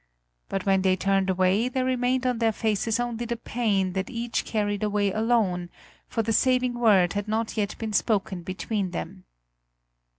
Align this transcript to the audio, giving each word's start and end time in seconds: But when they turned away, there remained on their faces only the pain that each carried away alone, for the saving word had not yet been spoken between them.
But 0.49 0.65
when 0.65 0.81
they 0.81 0.95
turned 0.95 1.29
away, 1.29 1.69
there 1.69 1.85
remained 1.85 2.25
on 2.25 2.39
their 2.39 2.51
faces 2.51 2.99
only 2.99 3.23
the 3.25 3.37
pain 3.37 3.93
that 3.93 4.09
each 4.09 4.45
carried 4.45 4.81
away 4.81 5.11
alone, 5.11 5.69
for 6.07 6.23
the 6.23 6.33
saving 6.33 6.73
word 6.73 7.13
had 7.13 7.27
not 7.27 7.55
yet 7.55 7.75
been 7.77 7.93
spoken 7.93 8.41
between 8.41 8.89
them. 8.89 9.25